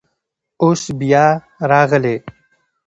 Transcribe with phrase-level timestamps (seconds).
[0.61, 1.25] اوس بیا
[1.69, 2.15] راغلی.